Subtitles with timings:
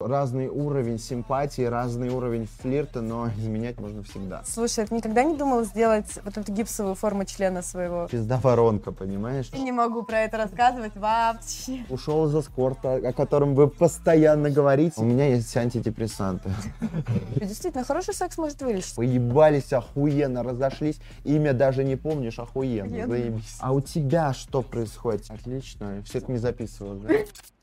[0.00, 4.44] Разный уровень симпатии, разный уровень флирта, но изменять можно всегда.
[4.44, 8.06] Слушай, ты никогда не думал сделать вот эту гипсовую форму члена своего?
[8.06, 9.52] Пизда воронка, понимаешь?
[9.52, 11.84] Не могу про это рассказывать вообще.
[11.90, 15.00] Ушел из эскорта, о котором вы постоянно говорите.
[15.00, 16.48] У меня есть антидепрессанты.
[17.34, 18.94] Действительно, хороший секс может вылечить.
[18.94, 21.00] Поебались охуенно, разошлись.
[21.24, 23.08] Имя даже не помнишь, охуенно.
[23.08, 23.56] Заебись.
[23.58, 25.28] А у тебя что происходит?
[25.28, 26.04] Отлично.
[26.04, 27.02] Все это не записывал?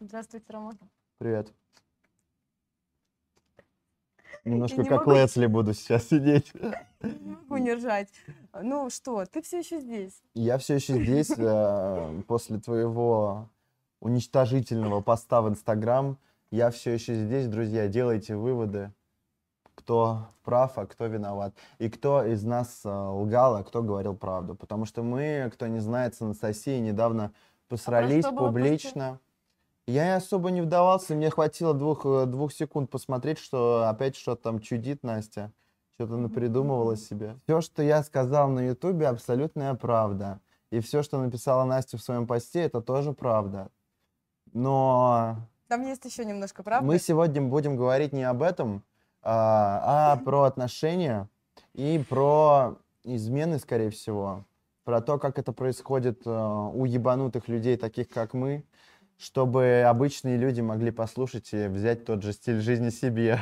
[0.01, 0.77] Здравствуйте, Роман.
[1.17, 1.53] Привет.
[4.45, 5.17] Немножко не как могу.
[5.19, 6.53] Лесли буду сейчас сидеть.
[7.01, 8.09] Не могу не ржать.
[8.61, 10.21] Ну что, ты все еще здесь.
[10.35, 13.49] Я все еще здесь э, после твоего
[13.99, 16.17] уничтожительного поста в Инстаграм.
[16.51, 17.87] Я все еще здесь, друзья.
[17.87, 18.93] Делайте выводы,
[19.73, 21.55] кто прав, а кто виноват.
[21.79, 24.53] И кто из нас э, лгал, а кто говорил правду.
[24.53, 27.33] Потому что мы, кто не знает, с Анастасией недавно
[27.67, 29.19] посрались что было публично.
[29.87, 34.59] Я особо не вдавался, мне хватило двух, э, двух секунд посмотреть, что опять что-то там
[34.59, 35.51] чудит Настя.
[35.93, 37.37] Что-то напридумывала себе.
[37.43, 40.41] Все, что я сказал на Ютубе, абсолютная правда.
[40.71, 43.69] И все, что написала Настя в своем посте, это тоже правда.
[44.51, 46.85] Но Там есть еще немножко правды.
[46.85, 48.83] мы сегодня будем говорить не об этом,
[49.21, 51.29] а, а про отношения
[51.73, 54.45] и про измены, скорее всего.
[54.83, 58.65] Про то, как это происходит э, у ебанутых людей, таких как мы,
[59.17, 63.39] чтобы обычные люди могли послушать и взять тот же стиль жизни себе.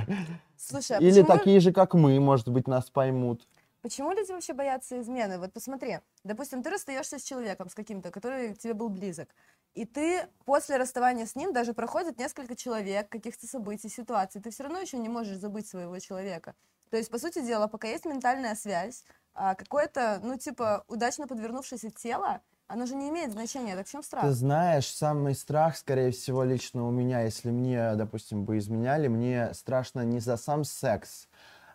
[0.57, 3.47] Слушай, а Или почему, такие же, как мы, может быть, нас поймут.
[3.81, 5.39] почему люди вообще боятся измены?
[5.39, 9.29] Вот посмотри, допустим, ты расстаешься с человеком, с каким-то, который тебе был близок,
[9.73, 14.63] и ты после расставания с ним даже проходит несколько человек, каких-то событий, ситуаций, ты все
[14.63, 16.55] равно еще не можешь забыть своего человека.
[16.89, 21.89] То есть, по сути дела, пока есть ментальная связь, а какое-то, ну, типа, удачно подвернувшееся
[21.89, 22.41] тело,
[22.73, 23.75] оно же не имеет значения.
[23.75, 24.23] Так в чем страх?
[24.23, 29.53] Ты знаешь, самый страх, скорее всего, лично у меня, если мне, допустим, бы изменяли, мне
[29.53, 31.27] страшно не за сам секс,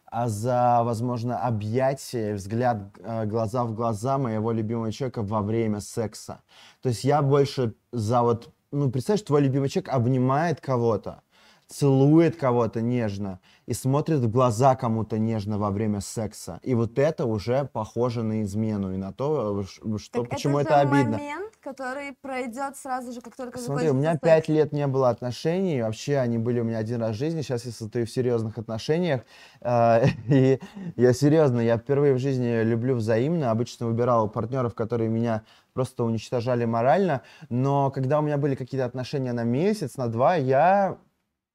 [0.07, 6.41] а за, возможно, объятие, взгляд э, глаза в глаза моего любимого человека во время секса.
[6.83, 11.23] То есть я больше за вот, ну, представь, что твой любимый человек обнимает кого-то,
[11.69, 16.61] целует кого-то нежно и смотрит в глаза кому-то нежно во время секса.
[16.63, 19.63] И вот это уже похоже на измену и на то,
[19.99, 21.19] что, Так почему это, это, обидно.
[21.19, 25.83] момент, который пройдет сразу же, как только Смотри, у меня пять лет не было отношений,
[25.83, 29.23] вообще они были у меня один раз в жизни, сейчас я состою в серьезных отношениях,
[29.61, 30.61] э, и
[30.97, 35.43] я серьезно, я впервые в жизни люблю взаимно, обычно выбирал партнеров, которые меня
[35.75, 40.97] просто уничтожали морально, но когда у меня были какие-то отношения на месяц, на два, я,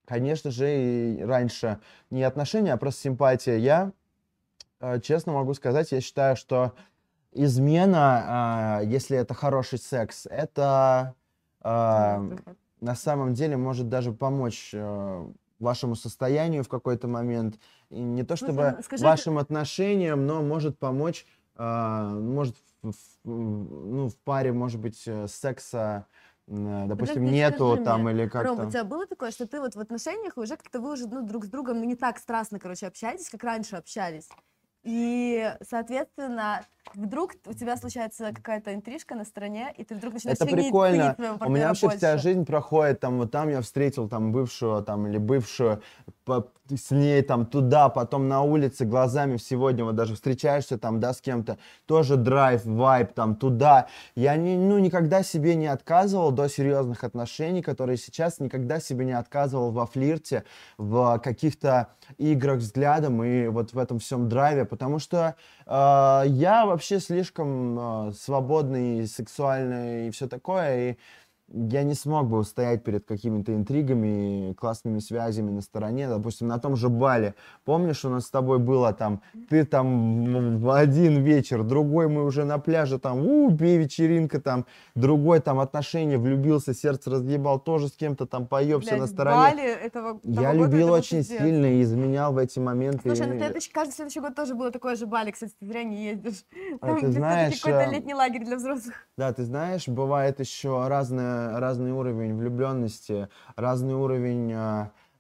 [0.06, 3.92] конечно же, и раньше не отношения, а просто симпатия, я,
[4.80, 6.74] э, честно могу сказать, я считаю, что
[7.32, 11.16] измена, а, если это хороший секс, это
[11.62, 12.24] а,
[12.80, 15.28] на самом деле может даже помочь э,
[15.60, 17.58] вашему состоянию в какой-то момент.
[17.90, 21.26] И не то Слушай, чтобы ну, скажи, вашим отношениям, но может помочь,
[21.56, 22.94] может, в,
[23.24, 26.14] ну, в паре, может быть, э, секса, э,
[26.48, 28.68] допустим, Подожди, нету скажи там мне, или Ром, как-то.
[28.68, 31.46] у тебя было такое, что ты вот в отношениях уже как-то вы уже ну, друг
[31.46, 34.28] с другом ну, не так страстно, короче, общаетесь, как раньше общались.
[34.84, 40.46] И, соответственно, вдруг у тебя случается какая-то интрижка на стороне, и ты вдруг начинаешь Это
[40.50, 41.16] ценить- прикольно.
[41.42, 45.18] У меня вообще вся жизнь проходит, там, вот там я встретил там бывшую, там, или
[45.18, 45.82] бывшую,
[46.26, 51.14] по- с ней там туда, потом на улице, глазами сегодня, вот даже встречаешься там, да,
[51.14, 53.88] с кем-то, тоже драйв, вайб, там, туда.
[54.16, 59.12] Я не, ну, никогда себе не отказывал до серьезных отношений, которые сейчас никогда себе не
[59.12, 60.44] отказывал во флирте,
[60.78, 67.00] в каких-то играх взглядом и вот в этом всем драйве, потому что э, я вообще
[67.00, 70.98] слишком э, свободный, сексуальный и все такое, и
[71.50, 76.76] я не смог бы устоять перед какими-то интригами, классными связями на стороне, допустим, на том
[76.76, 77.36] же бале.
[77.66, 82.46] Помнишь, у нас с тобой было там, ты там в один вечер, другой мы уже
[82.46, 84.66] на пляже, там, у, бей, вечеринка, там,
[84.96, 89.38] другой там отношения, влюбился, сердце разъебал, тоже с кем-то там поебся Блядь, на стороне.
[89.38, 91.42] Бали этого, Я любил это был очень пиздец.
[91.42, 93.02] сильно и изменял в эти моменты.
[93.04, 96.06] Слушай, ну ты каждый следующий год тоже было такое же Бали, кстати, ты зря не
[96.06, 96.46] ездишь.
[96.82, 98.96] А Там ты знаешь, какой-то э, летний лагерь для взрослых.
[99.18, 104.54] Да, ты знаешь, бывает еще разное, разный уровень влюбленности, разный уровень,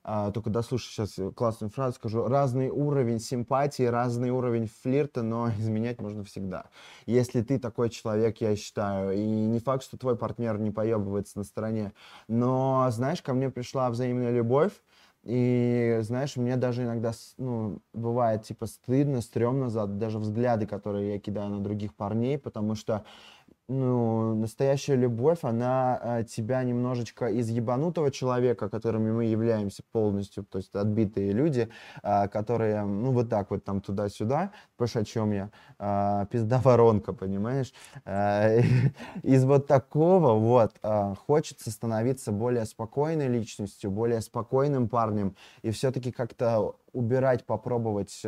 [0.05, 6.01] а, только дослушай сейчас классную фразу скажу, разный уровень симпатии, разный уровень флирта, но изменять
[6.01, 6.65] можно всегда.
[7.05, 11.45] Если ты такой человек, я считаю, и не факт, что твой партнер не поебывается на
[11.45, 11.93] стороне,
[12.27, 14.73] но, знаешь, ко мне пришла взаимная любовь,
[15.23, 21.19] и, знаешь, мне даже иногда, ну, бывает, типа, стыдно, стрёмно за даже взгляды, которые я
[21.19, 23.05] кидаю на других парней, потому что
[23.67, 30.57] ну, настоящая любовь, она э, тебя немножечко из ебанутого человека, которыми мы являемся полностью, то
[30.57, 31.69] есть отбитые люди,
[32.03, 35.49] э, которые, ну, вот так вот там туда-сюда, понимаешь, о чем я,
[36.31, 37.73] пизда воронка, понимаешь?
[39.23, 40.73] Из вот такого вот
[41.25, 48.25] хочется становиться более спокойной личностью, более спокойным парнем, и все-таки как-то убирать, попробовать...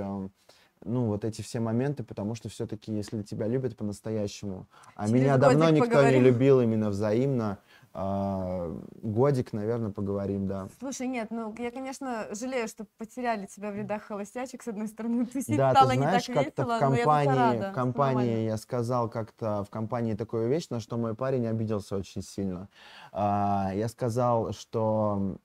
[0.86, 5.22] Э, ну, вот эти все моменты, потому что все-таки, если тебя любят по-настоящему, а Через
[5.22, 6.20] меня давно никто поговорим.
[6.24, 7.58] не любил именно взаимно,
[7.94, 10.68] а, годик, наверное, поговорим, да.
[10.80, 15.26] Слушай, нет, ну я, конечно, жалею, что потеряли тебя в рядах холостячек, с одной стороны.
[15.26, 17.72] Ты Да, стало ты не знаешь, так как-то весело, в но я компании, рада.
[17.72, 22.22] в компании я сказал как-то в компании такую вещь, на что мой парень обиделся очень
[22.22, 22.68] сильно.
[23.12, 25.38] А, я сказал, что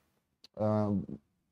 [0.56, 0.92] а,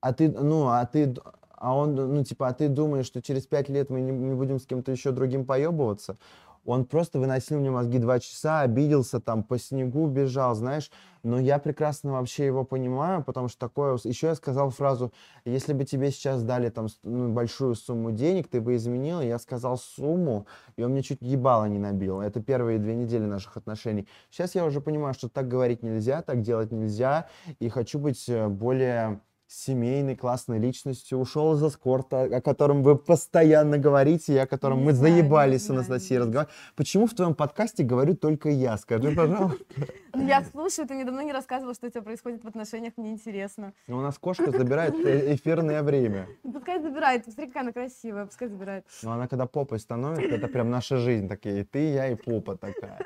[0.00, 1.14] а ты, ну, а ты,
[1.60, 4.58] а он, ну, типа, а ты думаешь, что через пять лет мы не, не будем
[4.58, 6.16] с кем-то еще другим поебываться?
[6.64, 10.90] Он просто выносил мне мозги два часа, обиделся, там, по снегу бежал, знаешь.
[11.22, 13.98] Но я прекрасно вообще его понимаю, потому что такое...
[14.04, 15.10] Еще я сказал фразу,
[15.46, 19.22] если бы тебе сейчас дали там ну, большую сумму денег, ты бы изменила.
[19.22, 20.46] Я сказал сумму,
[20.76, 22.20] и он мне чуть ебало не набил.
[22.20, 24.06] Это первые две недели наших отношений.
[24.30, 27.28] Сейчас я уже понимаю, что так говорить нельзя, так делать нельзя,
[27.60, 31.18] и хочу быть э, более семейной, классной личностью.
[31.18, 35.62] Ушел из эскорта, о котором вы постоянно говорите, и о котором Не мы знаю, заебались
[35.62, 36.54] с знаю, Анастасией разговаривать.
[36.76, 38.76] Почему в твоем подкасте говорю только я?
[38.76, 39.64] Скажи, пожалуйста.
[40.14, 43.10] Ну, я слушаю, ты мне давно не рассказывала, что у тебя происходит в отношениях, мне
[43.12, 43.72] интересно.
[43.86, 46.26] Ну, У нас кошка забирает э- эфирное время.
[46.42, 48.84] Ну, Пускай забирает, посмотри, какая она красивая, пускай забирает.
[49.02, 51.64] Но она когда попой становится, это прям наша жизнь такие.
[51.64, 52.98] Ты, я и попа такая.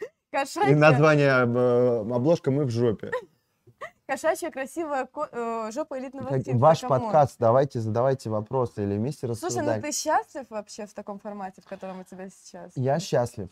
[0.00, 3.10] И Кошачья, название э, обложка «Мы в жопе».
[4.06, 6.58] Кошачья красивая ко- э, жопа элитного Как- типа.
[6.58, 7.00] Ваш come on.
[7.02, 9.82] подкаст, давайте задавайте вопросы или вместе Слушай, ну рассуждать.
[9.82, 12.72] ты счастлив вообще в таком формате, в котором у тебя сейчас?
[12.76, 13.48] Я счастлив.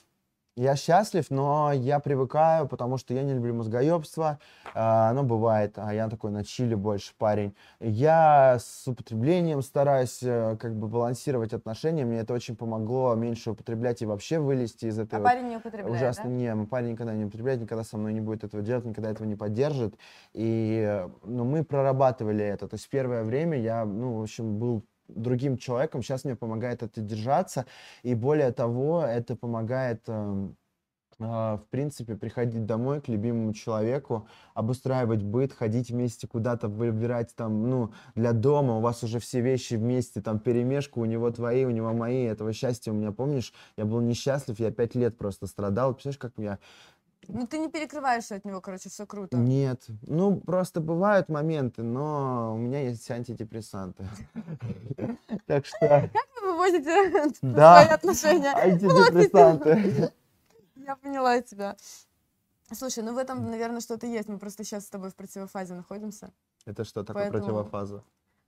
[0.56, 4.38] Я счастлив, но я привыкаю, потому что я не люблю мозгоебство.
[4.72, 7.56] а, Оно бывает, а я такой на чиле больше парень.
[7.80, 12.04] Я с употреблением стараюсь э, как бы балансировать отношения.
[12.04, 15.90] Мне это очень помогло меньше употреблять и вообще вылезти из этой А парень не употребляет,
[15.96, 16.24] Ужасно.
[16.24, 16.30] да?
[16.30, 19.34] Не, парень никогда не употребляет, никогда со мной не будет этого делать, никогда этого не
[19.34, 19.96] поддержит.
[20.34, 22.68] И э, ну, мы прорабатывали это.
[22.68, 26.02] То есть первое время я, ну, в общем, был другим человеком.
[26.02, 27.66] Сейчас мне помогает это держаться.
[28.02, 30.02] И более того, это помогает...
[30.08, 30.56] эм,
[31.20, 37.68] а, в принципе, приходить домой к любимому человеку, обустраивать быт, ходить вместе куда-то, выбирать там,
[37.68, 41.70] ну, для дома, у вас уже все вещи вместе, там, перемешку, у него твои, у
[41.70, 45.94] него мои, этого счастья у меня, помнишь, я был несчастлив, я пять лет просто страдал,
[45.94, 46.58] представляешь, как я...
[47.28, 49.36] Ну ты не перекрываешься от него, короче, все круто.
[49.36, 54.06] Нет, ну, просто бывают моменты, но у меня есть антидепрессанты.
[55.46, 55.76] Так что
[56.12, 57.82] Как вы вывозите Да.
[57.82, 58.52] свои отношения?
[58.54, 60.12] антидепрессанты.
[60.76, 61.76] Я поняла тебя.
[62.72, 64.28] Слушай, ну в этом, наверное, что-то есть.
[64.28, 66.30] Мы просто сейчас с тобой в противофазе находимся.
[66.66, 68.02] Это что такое противофаза?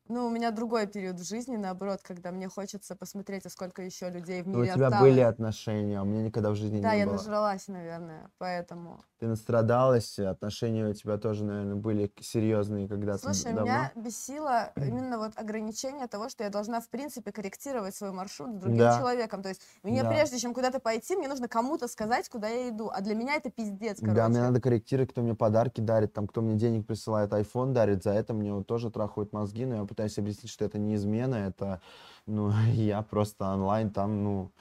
[0.09, 4.09] Ну, у меня другой период в жизни, наоборот, когда мне хочется посмотреть, а сколько еще
[4.09, 5.11] людей в Ну, У мире тебя осталось.
[5.11, 7.17] были отношения, а у меня никогда в жизни Да, не я было.
[7.17, 9.05] нажралась, наверное, поэтому.
[9.19, 13.65] Ты настрадалась, отношения у тебя тоже, наверное, были серьезные когда-то Слушай, давно.
[13.67, 18.59] меня бесило именно вот ограничение того, что я должна, в принципе, корректировать свой маршрут с
[18.59, 18.99] другим Да.
[18.99, 19.43] человеком.
[19.43, 20.11] То есть мне Да.
[20.11, 22.91] прежде чем куда-то пойти, мне нужно кому-то сказать, куда я иду.
[22.93, 24.15] А для меня это пиздец, короче.
[24.21, 28.03] Да, мне надо корректировать, кто мне подарки дарит, там, кто мне денег присылает, iPhone дарит,
[28.03, 31.37] за это мне вот тоже трахают мозги, но я пытаюсь объяснить, что это не измена,
[31.37, 31.81] это,
[32.27, 34.53] ну, я просто онлайн там, ну,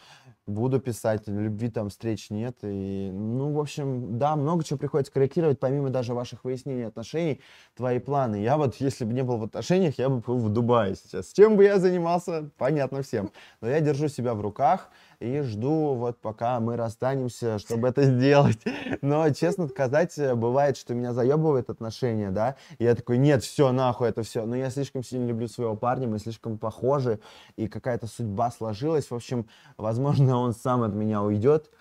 [0.48, 5.60] буду писать, любви там встреч нет, и, ну, в общем, да, много чего приходится корректировать,
[5.60, 7.42] помимо даже ваших выяснений отношений,
[7.76, 8.42] твои планы.
[8.42, 11.34] Я вот, если бы не был в отношениях, я бы был в Дубае сейчас.
[11.34, 13.32] Чем бы я занимался, понятно всем.
[13.62, 18.60] Но я держу себя в руках и жду вот пока мы расстанемся, чтобы это сделать.
[19.02, 24.10] Но, честно сказать, бывает, что меня заебывает отношения, да, и я такой, нет, все, нахуй
[24.10, 24.46] это все.
[24.46, 27.20] Но я слишком сильно люблю своего парня, мы слишком похожи,
[27.56, 29.10] и какая-то судьба сложилась.
[29.12, 31.72] В общем, возможно, он сам от меня уйдет.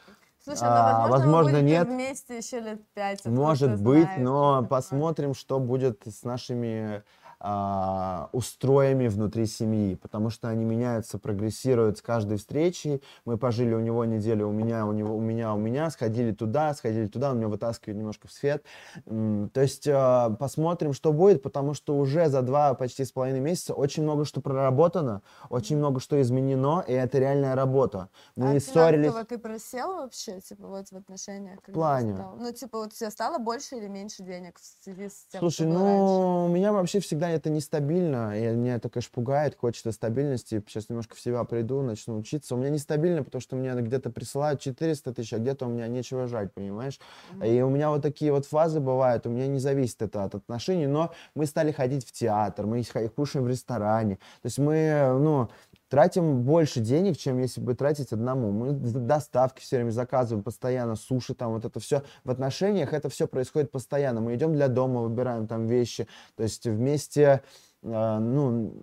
[0.45, 1.89] Слушай, ну, А, возможно, возможно, вы нет.
[1.89, 3.21] вместе еще лет пять.
[3.21, 7.03] откуда Может быть, знаешь, но посмотрим, что будет с нашими
[7.47, 13.03] а, устроями внутри семьи, потому что они меняются, прогрессируют с каждой встречей.
[13.27, 16.73] Мы пожили у него неделю, у меня, у него, у меня, у меня, сходили туда,
[16.73, 18.65] сходили туда, он меня вытаскивает немножко в свет.
[19.05, 23.75] То есть а, посмотрим, что будет, потому что уже за два почти с половиной месяца
[23.75, 25.21] очень много что проработано,
[25.51, 28.09] очень много что изменено, и это реальная работа.
[28.37, 29.13] Мы А ссорились.
[29.29, 31.61] ты просел вообще, типа, вот в отношениях?
[31.63, 32.15] ты плане?
[32.15, 32.37] стал?
[32.39, 35.55] Ну, типа, вот у тебя стало больше или меньше денег в связи с тем, Слушай,
[35.55, 36.05] что было раньше?
[36.05, 40.63] ну, у меня вообще всегда это нестабильно, и меня это, конечно, пугает, хочется стабильности.
[40.67, 42.55] Сейчас немножко в себя приду, начну учиться.
[42.55, 46.27] У меня нестабильно, потому что мне где-то присылают 400 тысяч, а где-то у меня нечего
[46.27, 46.99] жать, понимаешь?
[47.45, 50.87] И у меня вот такие вот фазы бывают, у меня не зависит это от отношений,
[50.87, 52.83] но мы стали ходить в театр, мы
[53.15, 54.17] кушаем в ресторане.
[54.43, 55.49] То есть мы, ну,
[55.95, 58.51] тратим больше денег, чем если бы тратить одному.
[58.51, 62.03] Мы доставки все время заказываем постоянно, суши там, вот это все.
[62.25, 64.21] В отношениях это все происходит постоянно.
[64.21, 66.09] Мы идем для дома, выбираем там вещи.
[66.35, 67.43] То есть вместе,
[67.85, 68.75] э, ну,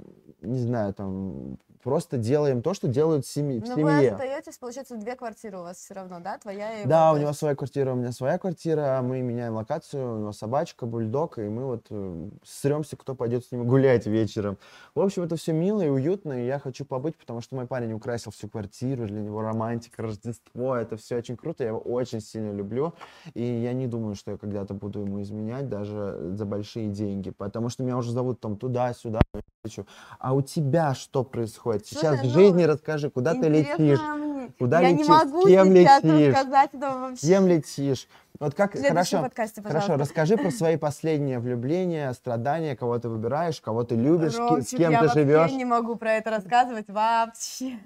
[0.41, 3.85] не знаю, там, просто делаем то, что делают семьи, в Но семье.
[3.85, 6.38] вы остаетесь, получается, две квартиры у вас все равно, да?
[6.38, 9.55] Твоя и Да, его, у то него своя квартира, у меня своя квартира, мы меняем
[9.55, 14.05] локацию, у него собачка, бульдог, и мы вот э, сремся, кто пойдет с ним гулять
[14.05, 14.57] вечером.
[14.95, 17.93] В общем, это все мило и уютно, и я хочу побыть, потому что мой парень
[17.93, 22.51] украсил всю квартиру, для него романтика, Рождество, это все очень круто, я его очень сильно
[22.51, 22.93] люблю,
[23.33, 27.69] и я не думаю, что я когда-то буду ему изменять даже за большие деньги, потому
[27.69, 29.19] что меня уже зовут там туда-сюда,
[29.63, 29.85] хочу.
[30.19, 31.85] А у тебя что происходит?
[31.85, 34.51] Сейчас Слушай, в ну, жизни расскажи, куда ты летишь, мне.
[34.57, 35.05] Куда Я летишь?
[35.07, 36.33] не могу С кем летишь?
[36.33, 37.15] вообще.
[37.15, 38.07] с кем летишь?
[38.39, 43.83] Вот как, хорошо, подкасте, хорошо, расскажи про свои последние влюбления, страдания, кого ты выбираешь, кого
[43.83, 45.51] ты любишь, ки- с Ромчик, кем я ты вообще живешь.
[45.51, 47.77] не могу про это рассказывать вообще.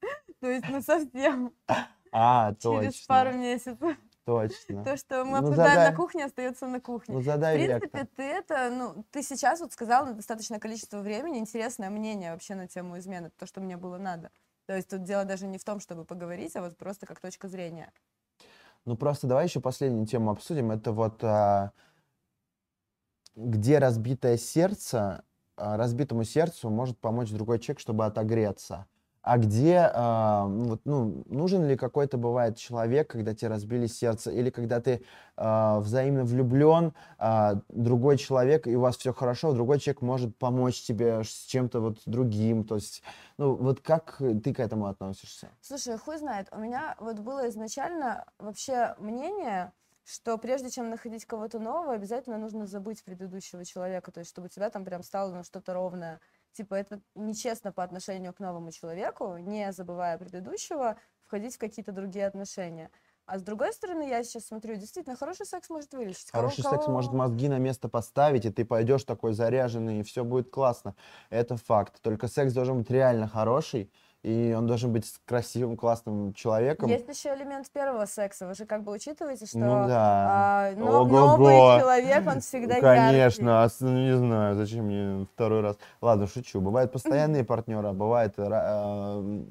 [0.40, 1.52] То есть, ну совсем.
[2.12, 3.78] А, Через пару точно, месяцев.
[4.24, 4.84] Точно.
[4.84, 5.90] То, что мы Ну, обсуждаем задай.
[5.90, 7.14] на кухне, остается на кухне.
[7.14, 8.06] Ну, В задай принципе, вектор.
[8.16, 12.66] ты это, ну, ты сейчас вот сказал на достаточное количество времени интересное мнение вообще на
[12.66, 14.30] тему измены, то, что мне было надо.
[14.66, 17.48] То есть тут дело даже не в том, чтобы поговорить, а вот просто как точка
[17.48, 17.92] зрения.
[18.86, 20.70] Ну, просто давай еще последнюю тему обсудим.
[20.70, 21.72] Это вот а,
[23.36, 25.24] где разбитое сердце,
[25.56, 28.86] а, разбитому сердцу может помочь другой человек, чтобы отогреться.
[29.24, 34.50] А где, ну, вот, ну, нужен ли какой-то бывает человек, когда тебе разбили сердце, или
[34.50, 35.02] когда ты
[35.36, 40.82] а, взаимно влюблен, а, другой человек, и у вас все хорошо, другой человек может помочь
[40.82, 43.02] тебе с чем-то вот другим, то есть,
[43.38, 45.48] ну, вот как ты к этому относишься?
[45.62, 49.72] Слушай, хуй знает, у меня вот было изначально вообще мнение,
[50.04, 54.50] что прежде чем находить кого-то нового, обязательно нужно забыть предыдущего человека, то есть чтобы у
[54.50, 56.20] тебя там прям стало ну, что-то ровное.
[56.54, 60.96] Типа это нечестно по отношению к новому человеку, не забывая предыдущего,
[61.26, 62.90] входить в какие-то другие отношения.
[63.26, 66.30] А с другой стороны, я сейчас смотрю, действительно, хороший секс может вылечить.
[66.30, 70.02] Кого- Хороший секс может кого- мозги на место поставить, и ты пойдешь такой заряженный, и
[70.04, 70.94] все будет классно.
[71.30, 72.00] Это факт.
[72.02, 73.90] Только секс должен быть реально хороший,
[74.24, 76.88] и он должен быть красивым, классным человеком.
[76.88, 78.46] Есть еще элемент первого секса.
[78.46, 80.26] Вы же как бы учитываете, что Ну да.
[80.26, 81.20] а, но- Ого-го.
[81.36, 82.80] новый человек, он всегда яркий.
[82.80, 85.76] Конечно, а с- ну, не знаю, зачем мне второй раз.
[86.00, 86.60] Ладно, шучу.
[86.62, 89.44] Бывают постоянные партнеры, а бывает э,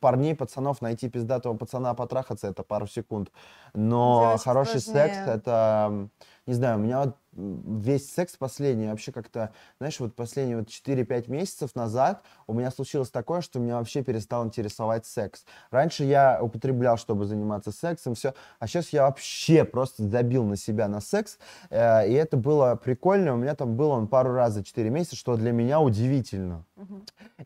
[0.00, 3.30] парней, пацанов найти пиздатого пацана, потрахаться это пару секунд.
[3.74, 5.34] Но Девочек хороший секс сложнее.
[5.36, 6.10] это, м,
[6.46, 11.30] не знаю, у меня вот весь секс последний вообще как-то, знаешь, вот последние вот 4-5
[11.30, 15.44] месяцев назад у меня случилось такое, что меня вообще перестал интересовать секс.
[15.70, 20.88] Раньше я употреблял, чтобы заниматься сексом, все, а сейчас я вообще просто забил на себя
[20.88, 21.38] на секс,
[21.70, 23.34] э, и это было прикольно.
[23.34, 26.64] У меня там был он пару раз за 4 месяца, что для меня удивительно.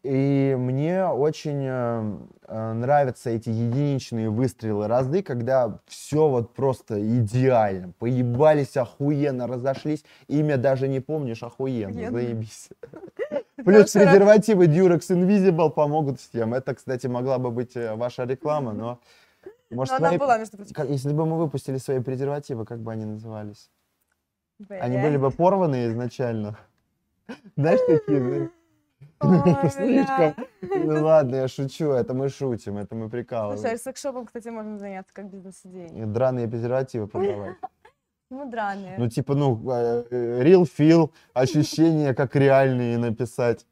[0.03, 2.17] И мне очень э,
[2.49, 7.93] э, нравятся эти единичные выстрелы разы, когда все вот просто идеально.
[7.99, 9.84] Поебались охуенно, разошлись.
[10.29, 12.69] Имя даже не помнишь, охуенно, заебись.
[13.57, 16.55] Плюс презервативы Durex Invisible помогут всем.
[16.55, 19.01] Это, кстати, могла бы быть э, ваша реклама, но...
[19.71, 20.75] Может, Но она свои- была, между прочим.
[20.93, 23.71] если бы мы выпустили свои презервативы, как бы они назывались?
[24.69, 25.03] Они Бля.
[25.03, 26.57] были бы порваны изначально.
[27.57, 28.51] Знаешь, такие,
[29.21, 30.35] Ой, слишком...
[30.63, 33.79] Ну ладно, я шучу, это мы шутим, это мы Слушай, а прикалываем.
[33.79, 36.05] секс-шопом, кстати, можно заняться как бизнес-идеей.
[36.07, 37.57] Драные презервативы продавать.
[38.35, 38.95] Ну.
[38.99, 43.67] Ну, типа, ну, э, э, real feel, ощущения как реальные написать.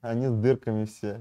[0.00, 1.20] Они с дырками все.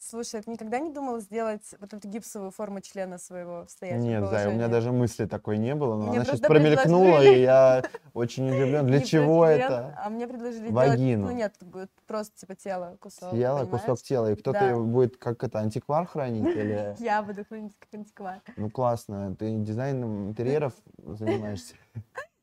[0.00, 4.20] Слушай, ты никогда не думал сделать вот эту гипсовую форму члена своего в стоячем Нет,
[4.28, 4.66] Зай, у меня положении?
[4.70, 7.38] даже мысли такой не было, но Мне она сейчас промелькнула, предложили.
[7.38, 8.86] и я очень удивлен.
[8.86, 9.98] Для чего это?
[10.04, 11.28] А мне предложили Вагину.
[11.28, 13.82] делать, ну нет, просто типа тело, кусок, Тело, понимаешь?
[13.82, 14.76] кусок тела, и кто-то Да.
[14.78, 16.94] будет как это, антиквар хранить или...
[16.98, 18.42] Я буду хранить как антиквар.
[18.58, 21.76] Ну, классно, ты дизайном интерьеров занимаешься?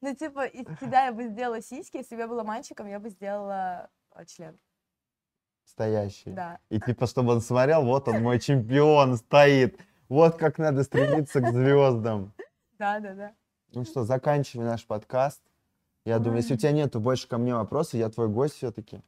[0.02, 3.10] Ну, типа, из себя я бы сделала сиськи, если бы я была мальчиком, я бы
[3.10, 4.60] сделала а, член.
[5.64, 6.32] Стоящий.
[6.32, 6.60] Да.
[6.70, 9.80] И типа, чтобы он смотрел, вот он мой чемпион стоит.
[10.10, 12.34] Вот как надо стремиться к звездам.
[12.80, 13.36] Да, да, да.
[13.74, 15.42] Ну что, заканчивай наш подкаст.
[16.04, 19.02] Я думаю, если у тебя нету больше ко мне вопросов, я твой гость все-таки.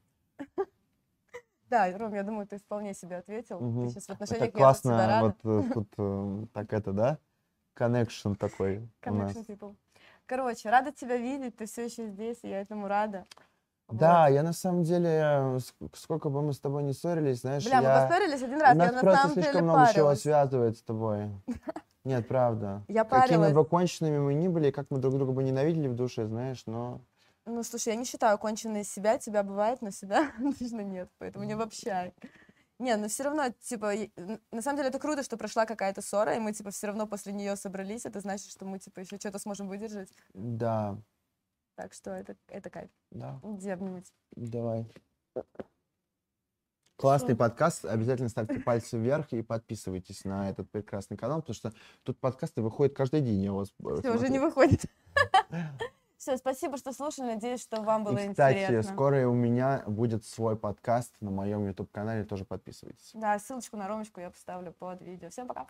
[1.69, 3.59] Да, Ром, я думаю, ты вполне себе ответил.
[3.59, 3.87] Мгм.
[3.87, 7.17] Ты сейчас в Это отношениях тебя классно, вот э, тут э, так это, да?
[7.75, 8.87] Connection такой.
[9.01, 9.75] Connection people.
[10.25, 13.25] Короче, рада тебя видеть, ты все еще здесь, и я этому рада.
[13.89, 14.33] Да, Вот.
[14.35, 17.77] я на самом деле, э, ск- сколько бы мы с тобой не ссорились, знаешь, Бля,
[17.77, 18.07] мы я...
[18.07, 20.21] поссорились один раз, Нас я на просто самом слишком деле много чего парилась.
[20.21, 21.29] связывает с тобой.
[22.05, 22.83] Нет, правда.
[22.87, 23.53] Я Какими парилась.
[23.53, 27.01] бы конченными мы ни были, как мы друг друга бы ненавидели в душе, знаешь, но...
[27.45, 31.53] Ну, слушай, я не считаю конченые себя, тебя бывает, но себя точно нет, поэтому не
[31.53, 32.13] обобщай.
[32.79, 33.93] Не, но все равно, типа,
[34.51, 37.31] на самом деле это круто, что прошла какая-то ссора, и мы, типа, все равно после
[37.31, 40.97] нее собрались, это значит, что мы, типа, еще что-то сможем выдержать, Да,
[41.75, 42.89] так что это, это кайф.
[43.11, 44.11] да, Иди обнимать.
[44.35, 44.91] давай.
[46.97, 47.85] Классный подкаст.
[47.85, 52.95] Обязательно ставьте пальцы вверх и подписывайтесь на этот прекрасный канал, потому что тут подкасты выходят
[52.95, 53.41] каждый день.
[53.41, 54.29] Я вас э, Все, уже смотрю.
[54.31, 54.85] не выходит.
[56.23, 58.93] Все, спасибо, что слушали, надеюсь, что вам было И, кстати, интересно.
[58.93, 63.11] скоро и у меня будет свой подкаст на моем YouTube-канале, тоже подписывайтесь.
[63.13, 65.29] Да, ссылочку на Ромочку я поставлю под видео.
[65.29, 65.67] Всем пока.